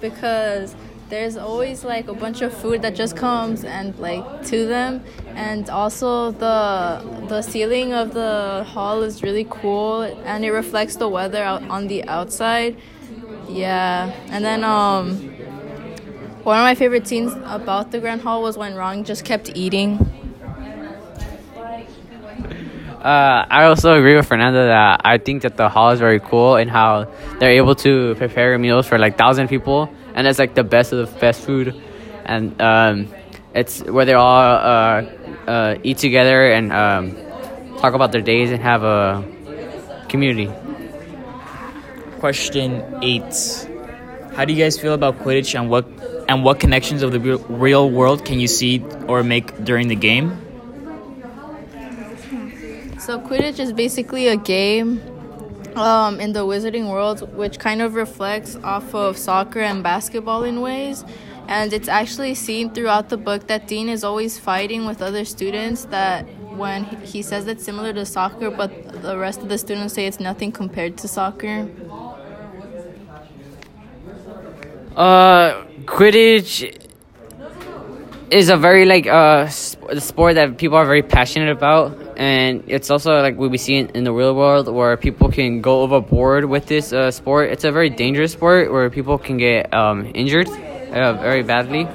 Because 0.00 0.74
there's 1.08 1.36
always 1.36 1.84
like 1.84 2.08
a 2.08 2.14
bunch 2.14 2.42
of 2.42 2.52
food 2.52 2.82
that 2.82 2.94
just 2.94 3.16
comes 3.16 3.64
and 3.64 3.98
like 3.98 4.24
to 4.46 4.66
them, 4.66 5.04
and 5.34 5.68
also 5.70 6.32
the 6.32 7.26
the 7.28 7.42
ceiling 7.42 7.92
of 7.92 8.14
the 8.14 8.64
hall 8.68 9.02
is 9.02 9.22
really 9.22 9.46
cool 9.48 10.02
and 10.02 10.44
it 10.44 10.50
reflects 10.52 10.96
the 10.96 11.08
weather 11.08 11.42
out 11.42 11.62
on 11.68 11.86
the 11.88 12.04
outside. 12.04 12.76
Yeah, 13.48 14.12
and 14.28 14.44
then 14.44 14.64
um, 14.64 15.16
one 16.42 16.58
of 16.58 16.62
my 16.62 16.74
favorite 16.74 17.06
scenes 17.06 17.32
about 17.44 17.92
the 17.92 18.00
Grand 18.00 18.22
Hall 18.22 18.42
was 18.42 18.56
when 18.56 18.74
Ron 18.74 19.04
just 19.04 19.24
kept 19.24 19.50
eating. 19.56 19.98
Uh, 23.06 23.46
I 23.48 23.66
also 23.66 23.96
agree 23.96 24.16
with 24.16 24.26
Fernanda 24.26 24.66
that 24.66 25.00
I 25.04 25.18
think 25.18 25.42
that 25.42 25.56
the 25.56 25.68
hall 25.68 25.90
is 25.90 26.00
very 26.00 26.18
cool 26.18 26.56
and 26.56 26.68
how 26.68 27.06
they're 27.38 27.52
able 27.52 27.76
to 27.76 28.16
prepare 28.16 28.58
meals 28.58 28.88
for 28.88 28.98
like 28.98 29.16
thousand 29.16 29.46
people, 29.46 29.88
and 30.16 30.26
it's 30.26 30.38
like 30.38 30.54
the 30.54 30.64
best 30.64 30.92
of 30.92 30.98
the 31.06 31.20
best 31.20 31.42
food, 31.42 31.80
and 32.24 32.60
um, 32.60 33.08
it's 33.54 33.82
where 33.82 34.04
they 34.04 34.14
all 34.14 34.40
uh, 34.40 35.04
uh, 35.46 35.76
eat 35.82 35.98
together 35.98 36.50
and 36.50 36.72
um, 36.72 37.14
talk 37.78 37.94
about 37.94 38.10
their 38.10 38.22
days 38.22 38.50
and 38.50 38.60
have 38.60 38.82
a 38.82 39.22
community. 40.08 40.50
Question 42.18 42.82
eight: 43.02 43.68
How 44.34 44.44
do 44.46 44.52
you 44.52 44.62
guys 44.64 44.80
feel 44.80 44.94
about 44.94 45.18
Quidditch 45.20 45.54
and 45.54 45.70
what 45.70 45.86
and 46.28 46.42
what 46.42 46.58
connections 46.58 47.02
of 47.02 47.12
the 47.12 47.20
real, 47.20 47.38
real 47.48 47.90
world 47.90 48.24
can 48.24 48.40
you 48.40 48.48
see 48.48 48.82
or 49.06 49.22
make 49.22 49.64
during 49.64 49.88
the 49.88 49.94
game? 49.94 50.42
So 52.98 53.20
Quidditch 53.20 53.60
is 53.60 53.72
basically 53.72 54.28
a 54.28 54.36
game 54.36 55.00
um, 55.76 56.20
in 56.20 56.32
the 56.32 56.40
wizarding 56.40 56.90
world, 56.90 57.34
which 57.36 57.58
kind 57.58 57.82
of 57.82 57.94
reflects 57.94 58.56
off 58.56 58.94
of 58.94 59.16
soccer 59.16 59.60
and 59.60 59.82
basketball 59.82 60.44
in 60.44 60.60
ways. 60.60 61.04
And 61.48 61.72
it's 61.72 61.88
actually 61.88 62.34
seen 62.34 62.70
throughout 62.70 63.08
the 63.08 63.16
book 63.16 63.46
that 63.46 63.68
Dean 63.68 63.88
is 63.88 64.02
always 64.02 64.38
fighting 64.38 64.84
with 64.86 65.00
other 65.00 65.24
students. 65.24 65.84
That 65.86 66.22
when 66.56 66.84
he 66.84 67.22
says 67.22 67.46
it's 67.46 67.64
similar 67.64 67.92
to 67.92 68.04
soccer, 68.04 68.50
but 68.50 69.02
the 69.02 69.16
rest 69.16 69.40
of 69.42 69.48
the 69.48 69.58
students 69.58 69.94
say 69.94 70.06
it's 70.06 70.18
nothing 70.18 70.50
compared 70.50 70.96
to 70.98 71.08
soccer. 71.08 71.68
Uh, 74.96 75.64
Quidditch 75.84 76.82
is 78.30 78.48
a 78.48 78.56
very 78.56 78.86
like 78.86 79.06
uh 79.06 79.46
sp- 79.46 80.00
sport 80.00 80.34
that 80.34 80.56
people 80.58 80.76
are 80.76 80.86
very 80.86 81.02
passionate 81.02 81.50
about, 81.50 81.96
and 82.16 82.64
it's 82.66 82.90
also 82.90 83.20
like 83.20 83.36
what 83.36 83.50
we 83.50 83.58
see 83.58 83.76
in, 83.76 83.88
in 83.90 84.04
the 84.04 84.12
real 84.12 84.34
world 84.34 84.68
where 84.68 84.96
people 84.96 85.30
can 85.30 85.60
go 85.60 85.82
overboard 85.82 86.44
with 86.44 86.66
this 86.66 86.92
uh, 86.92 87.10
sport. 87.10 87.50
It's 87.50 87.64
a 87.64 87.72
very 87.72 87.90
dangerous 87.90 88.32
sport 88.32 88.72
where 88.72 88.88
people 88.90 89.18
can 89.18 89.36
get 89.36 89.72
um, 89.72 90.10
injured 90.14 90.48
uh, 90.48 91.12
very 91.14 91.42
badly, 91.42 91.86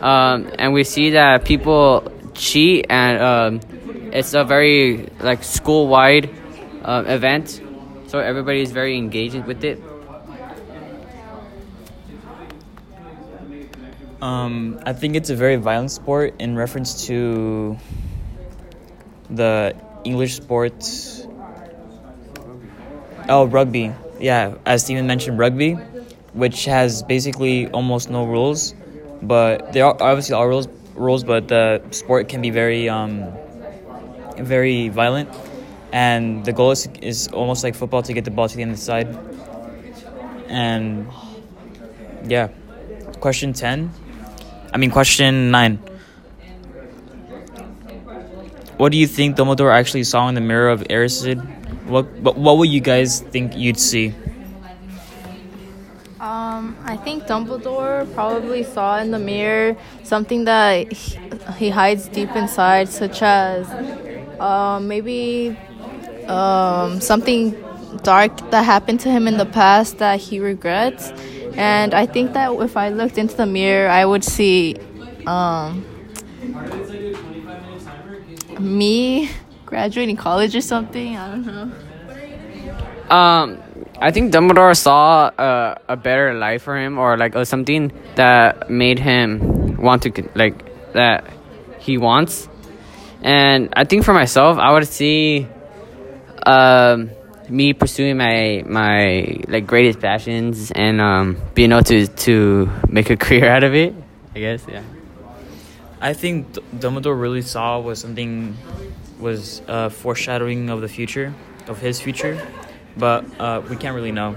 um, 0.00 0.50
and 0.58 0.72
we 0.72 0.84
see 0.84 1.10
that 1.10 1.44
people 1.44 2.10
cheat, 2.34 2.86
and 2.88 3.22
um, 3.22 3.60
it's 4.12 4.34
a 4.34 4.44
very 4.44 5.08
like 5.20 5.42
school 5.42 5.88
wide 5.88 6.30
uh, 6.84 7.04
event, 7.06 7.60
so 8.06 8.18
everybody 8.18 8.60
is 8.60 8.70
very 8.70 8.96
engaged 8.96 9.44
with 9.44 9.64
it. 9.64 9.82
Um, 14.22 14.80
I 14.86 14.94
think 14.94 15.16
it's 15.16 15.28
a 15.28 15.36
very 15.36 15.56
violent 15.56 15.90
sport 15.90 16.36
in 16.38 16.56
reference 16.56 17.06
to 17.08 17.76
the 19.30 19.74
English 20.04 20.34
sports. 20.36 21.26
Oh, 23.28 23.46
rugby. 23.46 23.92
Yeah, 24.20 24.54
as 24.64 24.84
Steven 24.84 25.06
mentioned, 25.06 25.38
rugby, 25.38 25.72
which 26.34 26.66
has 26.66 27.02
basically 27.02 27.68
almost 27.68 28.10
no 28.10 28.24
rules, 28.24 28.74
but 29.22 29.72
there 29.72 29.86
are 29.86 29.96
obviously 30.00 30.34
are 30.34 30.48
rules, 30.48 30.68
rules, 30.94 31.24
but 31.24 31.48
the 31.48 31.82
sport 31.90 32.28
can 32.28 32.40
be 32.42 32.50
very, 32.50 32.88
um, 32.88 33.32
very 34.38 34.88
violent, 34.88 35.28
and 35.92 36.44
the 36.44 36.52
goal 36.52 36.70
is, 36.70 36.86
is 37.00 37.28
almost 37.28 37.64
like 37.64 37.74
football 37.74 38.02
to 38.02 38.12
get 38.12 38.24
the 38.24 38.30
ball 38.30 38.48
to 38.48 38.56
the 38.56 38.64
other 38.64 38.76
side. 38.76 39.08
And 40.48 41.08
yeah, 42.26 42.48
question 43.20 43.52
ten. 43.52 43.90
I 44.72 44.76
mean, 44.76 44.90
question 44.90 45.50
nine. 45.50 45.78
What 48.76 48.92
do 48.92 48.98
you 48.98 49.06
think 49.06 49.36
Dumbledore 49.36 49.72
actually 49.72 50.04
saw 50.04 50.28
in 50.28 50.34
the 50.34 50.40
mirror 50.40 50.68
of 50.68 50.82
Erised? 50.90 51.38
What, 51.86 52.10
what 52.18 52.36
what 52.36 52.58
would 52.58 52.68
you 52.68 52.80
guys 52.80 53.20
think 53.20 53.56
you'd 53.56 53.78
see? 53.78 54.14
Um, 56.18 56.76
I 56.84 56.96
think 56.96 57.24
Dumbledore 57.24 58.12
probably 58.14 58.64
saw 58.64 58.98
in 58.98 59.10
the 59.10 59.18
mirror 59.18 59.76
something 60.02 60.44
that 60.44 60.90
he, 60.90 61.18
he 61.56 61.70
hides 61.70 62.08
deep 62.08 62.34
inside, 62.34 62.88
such 62.88 63.20
as 63.22 63.68
um, 64.40 64.88
maybe 64.88 65.56
um, 66.26 67.00
something 67.00 67.54
dark 68.02 68.50
that 68.50 68.64
happened 68.64 69.00
to 69.00 69.10
him 69.10 69.28
in 69.28 69.36
the 69.36 69.46
past 69.46 69.98
that 69.98 70.18
he 70.18 70.40
regrets. 70.40 71.10
And 71.56 71.94
I 71.94 72.06
think 72.06 72.32
that 72.32 72.52
if 72.54 72.76
I 72.76 72.88
looked 72.88 73.18
into 73.18 73.36
the 73.36 73.46
mirror, 73.46 73.88
I 73.88 74.04
would 74.04 74.24
see 74.24 74.76
um, 75.26 75.84
me 78.60 79.30
graduating 79.66 80.16
college 80.16 80.54
or 80.54 80.60
something. 80.60 81.16
I 81.16 81.30
don't 81.30 81.46
know. 81.46 81.72
Um, 83.14 83.62
I 84.00 84.10
think 84.10 84.32
Dumbledore 84.32 84.76
saw 84.76 85.30
a, 85.38 85.80
a 85.88 85.96
better 85.96 86.34
life 86.34 86.62
for 86.62 86.76
him, 86.76 86.98
or 86.98 87.16
like 87.16 87.36
uh, 87.36 87.44
something 87.44 87.92
that 88.16 88.70
made 88.70 88.98
him 88.98 89.76
want 89.76 90.02
to 90.02 90.30
like 90.34 90.92
that 90.92 91.28
he 91.78 91.98
wants. 91.98 92.48
And 93.22 93.72
I 93.76 93.84
think 93.84 94.04
for 94.04 94.12
myself, 94.14 94.58
I 94.58 94.72
would 94.72 94.86
see 94.86 95.46
um, 96.46 97.10
me 97.48 97.72
pursuing 97.72 98.16
my 98.16 98.62
my 98.66 99.40
like 99.48 99.66
greatest 99.66 100.00
passions 100.00 100.70
and 100.70 101.00
um, 101.00 101.36
being 101.54 101.72
able 101.72 101.84
to 101.84 102.06
to 102.06 102.70
make 102.88 103.10
a 103.10 103.16
career 103.24 103.48
out 103.48 103.64
of 103.64 103.74
it. 103.74 103.94
I 104.34 104.40
guess, 104.40 104.64
yeah. 104.68 104.82
I 106.04 106.12
think 106.12 106.52
D- 106.52 106.60
Dumbledore 106.76 107.18
really 107.18 107.40
saw 107.40 107.80
was 107.80 107.98
something 107.98 108.54
was 109.18 109.62
uh, 109.68 109.88
foreshadowing 109.88 110.68
of 110.68 110.82
the 110.82 110.88
future, 110.88 111.32
of 111.66 111.78
his 111.80 111.98
future, 111.98 112.46
but 112.98 113.24
uh, 113.40 113.62
we 113.70 113.76
can't 113.76 113.94
really 113.94 114.12
know. 114.12 114.36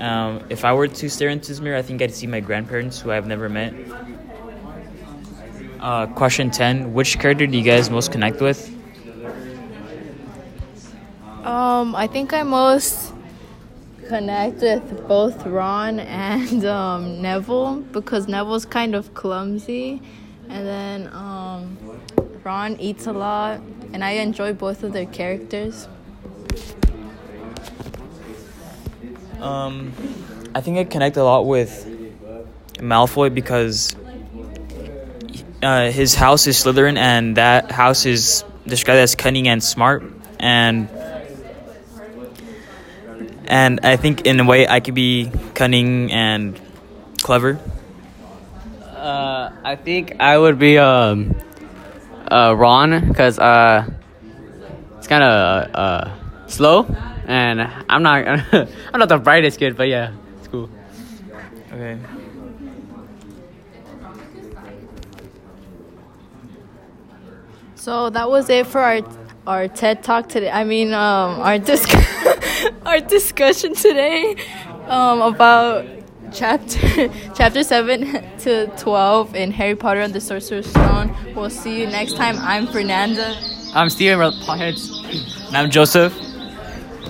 Um, 0.00 0.42
if 0.50 0.64
I 0.64 0.72
were 0.72 0.88
to 0.88 1.08
stare 1.08 1.28
into 1.28 1.46
this 1.46 1.60
mirror, 1.60 1.76
I 1.76 1.82
think 1.82 2.02
I'd 2.02 2.12
see 2.12 2.26
my 2.26 2.40
grandparents, 2.40 3.00
who 3.00 3.12
I've 3.12 3.28
never 3.28 3.48
met. 3.48 3.72
Uh, 5.78 6.08
question 6.08 6.50
ten: 6.50 6.92
Which 6.92 7.20
character 7.20 7.46
do 7.46 7.56
you 7.56 7.62
guys 7.62 7.90
most 7.90 8.10
connect 8.10 8.40
with? 8.40 8.74
Um, 11.44 11.94
I 11.94 12.08
think 12.08 12.32
I 12.32 12.42
most 12.42 13.12
connect 14.08 14.62
with 14.62 15.06
both 15.06 15.46
Ron 15.46 16.00
and 16.00 16.64
um, 16.64 17.22
Neville 17.22 17.82
because 17.92 18.26
Neville's 18.26 18.66
kind 18.66 18.96
of 18.96 19.14
clumsy, 19.14 20.02
and 20.48 20.66
then 20.66 21.06
um, 21.12 21.78
Ron 22.44 22.78
eats 22.80 23.06
a 23.06 23.12
lot, 23.12 23.60
and 23.92 24.04
I 24.04 24.12
enjoy 24.12 24.52
both 24.52 24.82
of 24.82 24.92
their 24.92 25.06
characters. 25.06 25.88
Um, 29.40 29.92
I 30.54 30.60
think 30.60 30.78
I 30.78 30.84
connect 30.84 31.16
a 31.16 31.24
lot 31.24 31.46
with 31.46 31.86
Malfoy 32.78 33.32
because 33.32 33.94
uh, 35.62 35.90
his 35.90 36.14
house 36.14 36.46
is 36.46 36.56
Slytherin, 36.56 36.96
and 36.96 37.36
that 37.36 37.70
house 37.70 38.06
is 38.06 38.44
described 38.66 39.00
as 39.00 39.14
cunning 39.14 39.48
and 39.48 39.62
smart, 39.62 40.02
and 40.38 40.88
and 43.46 43.80
I 43.82 43.96
think 43.96 44.26
in 44.26 44.40
a 44.40 44.44
way 44.44 44.66
I 44.66 44.80
could 44.80 44.94
be 44.94 45.30
cunning 45.54 46.12
and 46.12 46.60
clever. 47.22 47.58
I 49.64 49.76
think 49.76 50.16
I 50.20 50.36
would 50.36 50.58
be 50.58 50.76
um, 50.76 51.34
uh, 52.30 52.54
Ron 52.54 53.08
because 53.08 53.38
uh, 53.38 53.88
it's 54.98 55.06
kind 55.06 55.22
of 55.24 55.74
uh, 55.74 56.46
slow, 56.46 56.84
and 57.26 57.62
I'm 57.88 58.02
not 58.02 58.26
I'm 58.52 58.98
not 58.98 59.08
the 59.08 59.16
brightest 59.18 59.58
kid, 59.58 59.76
but 59.76 59.88
yeah, 59.88 60.12
it's 60.38 60.48
cool. 60.48 60.68
Okay. 61.72 61.98
So 67.74 68.10
that 68.10 68.28
was 68.30 68.50
it 68.50 68.66
for 68.66 68.80
our 68.80 69.00
our 69.46 69.68
TED 69.68 70.02
talk 70.02 70.28
today. 70.28 70.50
I 70.50 70.64
mean, 70.64 70.92
um, 70.92 71.40
our 71.40 71.58
dis- 71.58 71.86
our 72.86 73.00
discussion 73.00 73.74
today 73.74 74.36
um, 74.88 75.22
about 75.22 75.86
chapter 76.34 77.08
chapter 77.34 77.62
seven 77.62 78.22
to 78.38 78.66
twelve 78.76 79.34
in 79.34 79.50
Harry 79.52 79.76
Potter 79.76 80.00
and 80.00 80.12
the 80.12 80.20
Sorcerer's 80.20 80.66
Stone. 80.66 81.14
We'll 81.34 81.50
see 81.50 81.80
you 81.80 81.86
next 81.86 82.16
time. 82.16 82.36
I'm 82.38 82.66
Fernanda. 82.66 83.36
I'm 83.74 83.88
Steven 83.88 84.18
Potheads. 84.40 84.90
And 85.48 85.56
I'm 85.56 85.70
Joseph. 85.70 86.14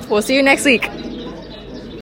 We'll 0.08 0.22
see 0.22 0.36
you 0.36 0.42
next 0.42 0.64
week. 0.64 0.88